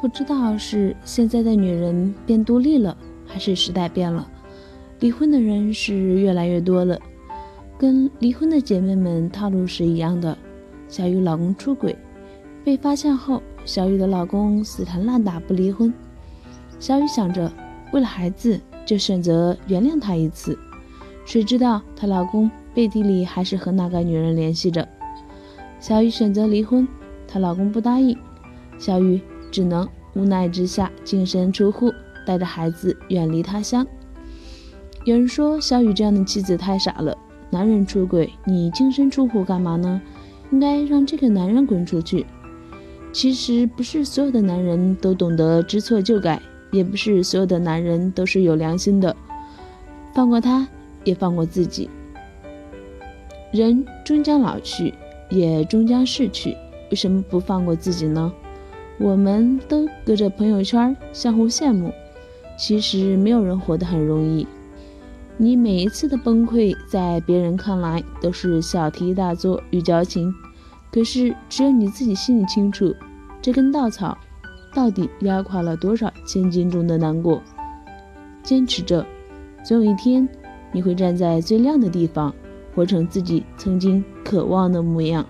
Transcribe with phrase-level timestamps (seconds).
[0.00, 2.96] 不知道是现在的女人变独立了，
[3.26, 4.26] 还是时代变了，
[5.00, 6.98] 离婚的人是越来越多了。
[7.76, 10.36] 跟离婚的姐妹们套路是一样的。
[10.88, 11.96] 小雨老公出轨，
[12.64, 15.92] 被发现后，小雨的老公死缠烂打不离婚。
[16.78, 17.52] 小雨想着，
[17.92, 20.56] 为了孩子，就选择原谅他一次。
[21.24, 24.88] 谁知道她老公背地里还是和那个女人联系着。
[25.78, 26.86] 小雨选择离婚，
[27.26, 28.16] 她老公不答应，
[28.78, 31.92] 小雨只能无奈之下净身出户，
[32.26, 33.86] 带着孩子远离他乡。
[35.04, 37.16] 有人说小雨这样的妻子太傻了，
[37.50, 40.00] 男人出轨你净身出户干嘛呢？
[40.50, 42.24] 应该让这个男人滚出去。
[43.12, 49.14] 其实不是所有的男人都懂得知错就改，也不是所有的男人都是有良心的。
[50.14, 50.66] 放过他。
[51.04, 51.88] 也放过自己。
[53.50, 54.92] 人终将老去，
[55.30, 56.54] 也终将逝去，
[56.90, 58.30] 为什么不放过自己呢？
[58.98, 61.92] 我们都隔着朋友圈相互羡慕，
[62.58, 64.46] 其实没有人活得很容易。
[65.36, 70.34] 你每一次的崩溃，在别人看来都是小题大做与矫情，
[70.92, 72.92] 可是只有你自己心里清楚，
[73.40, 74.18] 这根稻草
[74.74, 77.40] 到底压垮了多少千斤重的难过。
[78.42, 79.06] 坚持着，
[79.64, 80.28] 总有一天。
[80.70, 82.34] 你会站在最亮的地方，
[82.74, 85.24] 活成自己曾经渴望的模样。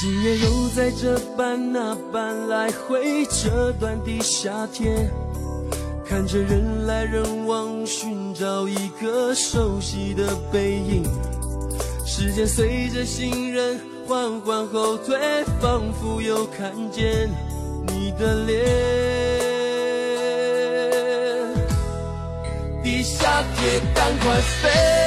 [0.00, 5.10] 今夜又在这般那般来回这段的夏天，
[6.06, 11.02] 看着人来人往，寻找一个熟悉的背影。
[12.06, 15.18] 时间随着行人缓缓后退，
[15.60, 17.28] 仿佛又看见
[17.88, 18.64] 你的脸。
[22.84, 24.97] 地下铁，赶快飞。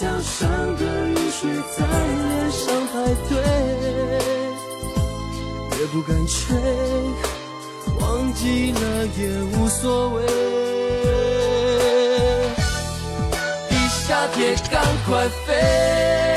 [0.00, 2.92] 岛上的雨水在脸上排
[3.28, 3.32] 队，
[5.78, 6.56] 也不敢吹，
[8.00, 8.80] 忘记了
[9.16, 9.20] 也
[9.56, 10.26] 无所谓。
[13.70, 16.33] 地下铁，赶快飞！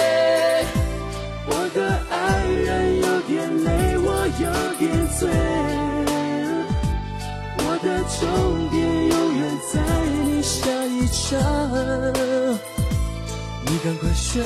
[13.78, 14.42] 你赶快睡，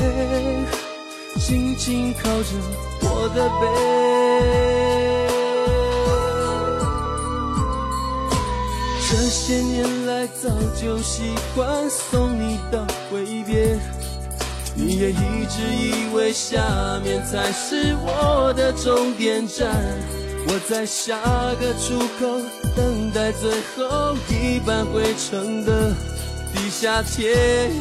[1.40, 2.50] 轻轻靠着
[3.02, 3.64] 我的背。
[9.10, 13.80] 这些年来早就习惯送你到挥别，
[14.76, 19.98] 你也一直以为下面才是我的终点站。
[20.46, 21.18] 我在下
[21.62, 22.42] 个出口
[22.76, 25.96] 等待最后一班回程的
[26.54, 27.72] 地下铁。